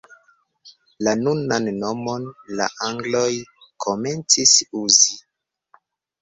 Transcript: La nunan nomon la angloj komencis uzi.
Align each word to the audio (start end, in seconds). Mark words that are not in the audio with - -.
La 1.07 1.11
nunan 1.19 1.69
nomon 1.83 2.25
la 2.61 2.67
angloj 2.87 3.27
komencis 3.87 4.55
uzi. 4.83 5.15